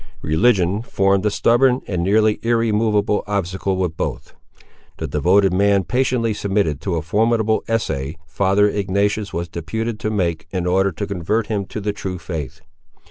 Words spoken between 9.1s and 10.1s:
was deputed to